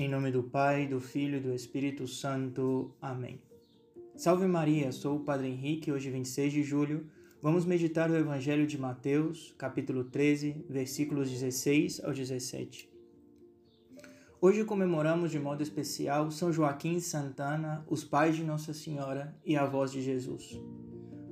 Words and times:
Em 0.00 0.08
nome 0.08 0.30
do 0.30 0.44
Pai, 0.44 0.86
do 0.86 1.00
Filho 1.00 1.38
e 1.38 1.40
do 1.40 1.52
Espírito 1.52 2.06
Santo. 2.06 2.94
Amém. 3.02 3.42
Salve 4.14 4.46
Maria, 4.46 4.92
sou 4.92 5.16
o 5.16 5.24
Padre 5.24 5.48
Henrique. 5.48 5.90
Hoje, 5.90 6.08
26 6.08 6.52
de 6.52 6.62
julho, 6.62 7.10
vamos 7.42 7.64
meditar 7.64 8.08
o 8.08 8.14
Evangelho 8.14 8.64
de 8.64 8.78
Mateus, 8.78 9.52
capítulo 9.58 10.04
13, 10.04 10.66
versículos 10.68 11.28
16 11.28 12.04
ao 12.04 12.12
17. 12.12 12.88
Hoje 14.40 14.64
comemoramos 14.64 15.32
de 15.32 15.40
modo 15.40 15.64
especial 15.64 16.30
São 16.30 16.52
Joaquim 16.52 16.94
e 16.98 17.00
Santana, 17.00 17.84
os 17.88 18.04
pais 18.04 18.36
de 18.36 18.44
Nossa 18.44 18.72
Senhora 18.72 19.36
e 19.44 19.56
avós 19.56 19.90
de 19.90 20.00
Jesus. 20.00 20.62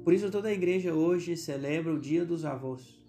Por 0.03 0.13
isso, 0.13 0.29
toda 0.29 0.49
a 0.49 0.53
igreja 0.53 0.93
hoje 0.93 1.37
celebra 1.37 1.95
o 1.95 2.01
Dia 2.01 2.25
dos 2.25 2.45
Avós. 2.45 3.01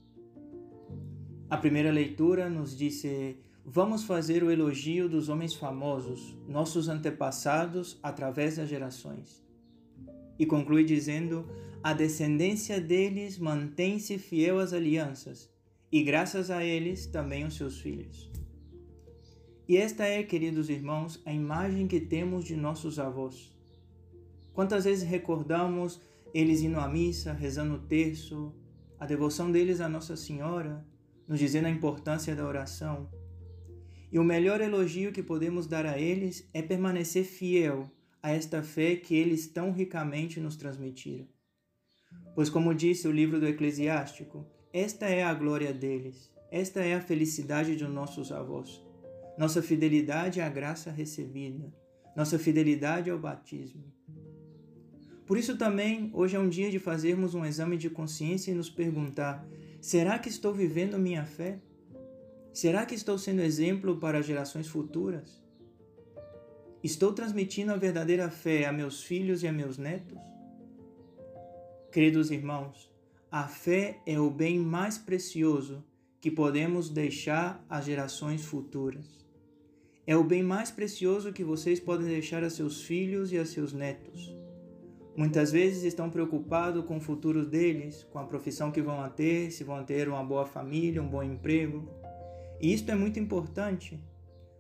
A 1.50 1.58
primeira 1.58 1.92
leitura 1.92 2.48
nos 2.48 2.78
disse 2.78 3.40
Vamos 3.70 4.06
fazer 4.06 4.46
o 4.46 4.50
elogio 4.50 5.10
dos 5.10 5.28
homens 5.28 5.54
famosos, 5.54 6.34
nossos 6.48 6.88
antepassados 6.88 8.00
através 8.02 8.56
das 8.56 8.70
gerações. 8.70 9.44
E 10.40 10.46
conclui 10.46 10.86
dizendo: 10.86 11.46
A 11.84 11.92
descendência 11.92 12.80
deles 12.80 13.38
mantém-se 13.38 14.18
fiel 14.18 14.60
às 14.60 14.72
alianças, 14.72 15.50
e 15.92 16.02
graças 16.02 16.50
a 16.50 16.64
eles 16.64 17.08
também 17.08 17.44
os 17.44 17.58
seus 17.58 17.82
filhos. 17.82 18.32
E 19.68 19.76
esta 19.76 20.06
é, 20.06 20.24
queridos 20.24 20.70
irmãos, 20.70 21.22
a 21.26 21.34
imagem 21.34 21.90
que 21.90 22.00
temos 22.00 22.46
de 22.46 22.56
nossos 22.56 22.98
avós. 22.98 23.54
Quantas 24.54 24.86
vezes 24.86 25.04
recordamos 25.04 26.00
eles 26.34 26.62
indo 26.62 26.80
à 26.80 26.88
missa, 26.88 27.34
rezando 27.34 27.76
o 27.76 27.80
terço, 27.80 28.56
a 28.98 29.06
devoção 29.06 29.52
deles 29.52 29.82
à 29.82 29.90
Nossa 29.90 30.16
Senhora, 30.16 30.86
nos 31.28 31.38
dizendo 31.38 31.66
a 31.66 31.70
importância 31.70 32.34
da 32.34 32.48
oração 32.48 33.10
e 34.12 34.18
o 34.20 34.24
melhor 34.24 34.62
elogio 34.62 35.12
que 35.12 35.22
podemos 35.22 35.68
dar 35.68 35.86
a 35.86 36.00
eles 36.00 36.48
é 36.54 36.62
permanecer 36.62 37.26
fiel 37.26 37.92
a 38.22 38.32
esta 38.32 38.64
fé 38.64 38.96
que 38.96 39.16
eles 39.16 39.48
tão 39.48 39.72
ricamente 39.72 40.40
nos 40.40 40.56
transmitiram. 40.56 41.28
Pois, 42.34 42.50
como 42.50 42.74
disse 42.74 43.08
o 43.08 43.12
livro 43.12 43.40
do 43.40 43.48
Eclesiástico, 43.48 44.46
esta 44.72 45.08
é 45.08 45.24
a 45.24 45.34
glória 45.34 45.74
deles, 45.74 46.32
esta 46.52 46.82
é 46.82 46.96
a 46.96 47.02
felicidade 47.02 47.76
de 47.76 47.86
nossos 47.86 48.32
avós, 48.32 48.82
nossa 49.38 49.62
fidelidade 49.62 50.40
à 50.40 50.50
graça 50.50 50.92
recebida, 50.92 51.74
nossa 52.16 52.40
fidelidade 52.40 53.10
ao 53.10 53.20
batismo. 53.20 53.84
Por 55.26 55.38
isso 55.38 55.58
também 55.58 56.10
hoje 56.14 56.36
é 56.36 56.40
um 56.40 56.48
dia 56.48 56.72
de 56.72 56.80
fazermos 56.80 57.36
um 57.36 57.46
exame 57.46 57.78
de 57.78 57.90
consciência 57.90 58.52
e 58.52 58.56
nos 58.56 58.70
perguntar: 58.70 59.46
será 59.82 60.18
que 60.18 60.30
estou 60.30 60.54
vivendo 60.54 60.98
minha 60.98 61.26
fé? 61.26 61.60
Será 62.58 62.88
que 62.88 62.96
estou 62.96 63.20
sendo 63.20 63.44
exemplo 63.44 63.98
para 63.98 64.20
gerações 64.24 64.68
futuras? 64.68 65.40
Estou 66.84 67.14
transmitindo 67.14 67.72
a 67.72 67.78
verdadeira 67.78 68.32
fé 68.32 68.66
a 68.66 68.74
meus 68.74 69.04
filhos 69.04 69.44
e 69.44 69.48
a 69.48 69.54
meus 69.54 69.78
netos? 69.78 70.18
Queridos 71.92 72.32
irmãos, 72.32 72.92
a 73.30 73.48
fé 73.48 74.02
é 74.08 74.20
o 74.20 74.32
bem 74.32 74.58
mais 74.58 74.98
precioso 74.98 75.86
que 76.20 76.32
podemos 76.32 76.90
deixar 76.90 77.64
às 77.70 77.86
gerações 77.86 78.44
futuras. 78.44 79.24
É 80.08 80.18
o 80.18 80.24
bem 80.24 80.42
mais 80.42 80.72
precioso 80.72 81.32
que 81.32 81.44
vocês 81.44 81.80
podem 81.80 82.08
deixar 82.08 82.44
a 82.44 82.50
seus 82.50 82.82
filhos 82.82 83.32
e 83.32 83.38
a 83.38 83.46
seus 83.46 83.72
netos. 83.72 84.36
Muitas 85.16 85.52
vezes 85.52 85.84
estão 85.84 86.10
preocupados 86.10 86.84
com 86.86 86.98
o 86.98 87.02
futuro 87.02 87.46
deles, 87.46 88.04
com 88.06 88.18
a 88.18 88.26
profissão 88.26 88.72
que 88.72 88.82
vão 88.82 89.08
ter, 89.12 89.52
se 89.52 89.64
vão 89.64 89.84
ter 89.84 90.10
uma 90.10 90.24
boa 90.24 90.48
família, 90.48 91.04
um 91.04 91.08
bom 91.08 91.22
emprego. 91.22 92.07
E 92.60 92.74
isto 92.74 92.92
é 92.92 92.96
muito 92.96 93.20
importante, 93.20 94.00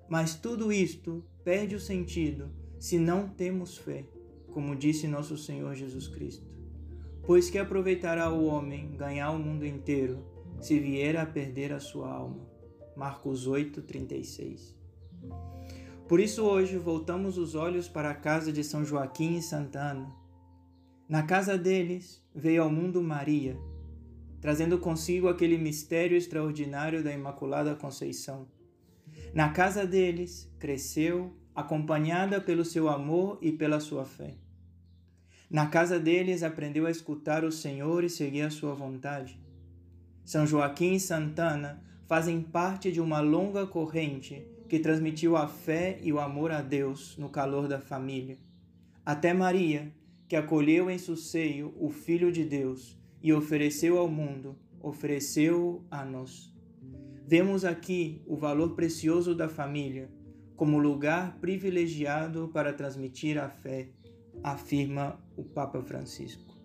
mas 0.08 0.36
tudo 0.36 0.72
isto 0.72 1.24
perde 1.44 1.76
o 1.76 1.80
sentido 1.80 2.50
se 2.80 3.00
não 3.00 3.28
temos 3.28 3.78
fé, 3.78 4.06
como 4.52 4.76
disse 4.76 5.08
nosso 5.08 5.38
Senhor 5.38 5.74
Jesus 5.76 6.08
Cristo. 6.08 6.46
Pois 7.26 7.50
que 7.50 7.58
aproveitará 7.58 8.32
o 8.32 8.46
homem 8.46 8.96
ganhar 8.96 9.32
o 9.32 9.40
mundo 9.40 9.66
inteiro 9.66 10.24
se 10.62 10.80
vier 10.80 11.18
a 11.18 11.26
perder 11.26 11.74
a 11.74 11.80
sua 11.80 12.12
alma. 12.12 12.48
Marcos 12.96 13.48
8, 13.48 13.82
36. 13.82 14.76
Por 16.08 16.20
isso 16.20 16.44
hoje 16.44 16.78
voltamos 16.78 17.38
os 17.38 17.54
olhos 17.54 17.90
para 17.90 18.12
a 18.12 18.16
casa 18.16 18.52
de 18.52 18.64
São 18.64 18.86
Joaquim 18.86 19.36
e 19.36 19.42
Santana. 19.42 20.10
Na 21.08 21.24
casa 21.24 21.58
deles 21.58 22.24
veio 22.34 22.64
ao 22.64 22.70
mundo 22.70 23.04
Maria, 23.04 23.60
trazendo 24.40 24.78
consigo 24.78 25.28
aquele 25.28 25.58
mistério 25.58 26.18
extraordinário 26.18 27.04
da 27.04 27.12
Imaculada 27.12 27.76
Conceição. 27.76 28.48
Na 29.34 29.50
casa 29.50 29.86
deles, 29.86 30.52
cresceu, 30.60 31.36
acompanhada 31.56 32.40
pelo 32.40 32.64
seu 32.64 32.88
amor 32.88 33.40
e 33.42 33.52
pela 33.52 33.80
sua 33.80 34.06
fé. 34.06 34.36
Na 35.50 35.68
casa 35.68 36.00
deles, 36.00 36.44
aprendeu 36.44 36.86
a 36.86 36.92
escutar 36.92 37.44
o 37.44 37.52
Senhor 37.52 38.04
e 38.04 38.10
seguir 38.10 38.42
a 38.42 38.50
sua 38.50 38.74
vontade. 38.74 39.40
São 40.24 40.46
Joaquim 40.46 40.94
e 40.94 41.00
Santana 41.00 41.82
fazem 42.06 42.42
parte 42.42 42.92
de 42.92 43.02
uma 43.02 43.22
longa 43.22 43.66
corrente 43.66 44.46
que 44.68 44.80
transmitiu 44.80 45.38
a 45.38 45.48
fé 45.48 46.00
e 46.02 46.12
o 46.12 46.20
amor 46.20 46.52
a 46.52 46.62
Deus 46.62 47.18
no 47.18 47.30
calor 47.30 47.68
da 47.68 47.80
família. 47.80 48.38
Até 49.06 49.34
Maria, 49.34 49.92
que 50.28 50.36
acolheu 50.36 50.90
em 50.90 50.98
seu 50.98 51.16
seio 51.16 51.74
o 51.80 51.90
Filho 51.90 52.32
de 52.32 52.44
Deus 52.44 52.98
e 53.22 53.34
ofereceu 53.34 53.98
ao 53.98 54.08
mundo, 54.08 54.56
ofereceu 54.82 55.86
a 55.90 56.06
nós. 56.06 56.54
Vemos 57.26 57.66
aqui 57.66 58.22
o 58.26 58.36
valor 58.36 58.76
precioso 58.76 59.36
da 59.36 59.50
família 59.50 60.10
como 60.56 60.80
lugar 60.80 61.38
privilegiado 61.40 62.50
para 62.54 62.74
transmitir 62.74 63.38
a 63.38 63.50
fé, 63.50 63.90
afirma 64.44 65.20
o 65.36 65.44
Papa 65.44 65.82
Francisco. 65.82 66.58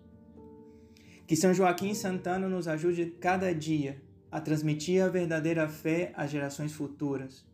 Que 1.27 1.35
São 1.35 1.53
Joaquim 1.53 1.93
Santana 1.93 2.49
nos 2.49 2.67
ajude 2.67 3.05
cada 3.19 3.53
dia 3.53 4.01
a 4.31 4.41
transmitir 4.41 5.03
a 5.03 5.09
verdadeira 5.09 5.67
fé 5.67 6.11
às 6.15 6.31
gerações 6.31 6.73
futuras, 6.73 7.45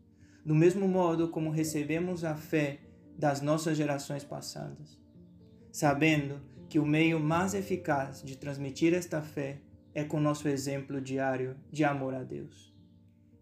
do 0.44 0.54
mesmo 0.54 0.88
modo 0.88 1.28
como 1.28 1.50
recebemos 1.50 2.24
a 2.24 2.34
fé 2.34 2.80
das 3.18 3.42
nossas 3.42 3.76
gerações 3.76 4.24
passadas 4.24 5.00
sabendo 5.72 6.40
que 6.70 6.78
o 6.78 6.86
meio 6.86 7.18
mais 7.18 7.52
eficaz 7.52 8.22
de 8.22 8.38
transmitir 8.38 8.94
esta 8.94 9.20
fé 9.20 9.58
é 9.92 10.04
com 10.04 10.20
nosso 10.20 10.46
exemplo 10.46 11.00
diário 11.00 11.56
de 11.68 11.82
amor 11.82 12.14
a 12.14 12.22
Deus. 12.22 12.72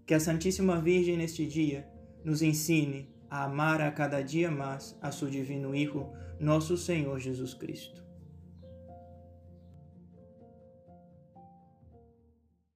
Que 0.07 0.15
a 0.15 0.21
Santíssima 0.21 0.81
Virgem 0.81 1.19
neste 1.19 1.47
dia 1.47 1.87
nos 2.25 2.41
ensine 2.41 3.07
a 3.29 3.45
amar 3.45 3.83
a 3.83 3.93
cada 3.93 4.23
dia 4.23 4.51
mais 4.51 4.97
a 5.03 5.13
seu 5.13 5.29
divino 5.29 5.75
Hijo, 5.75 6.11
nosso 6.41 6.75
Senhor 6.79 7.19
Jesus 7.19 7.53
Cristo. 7.53 8.03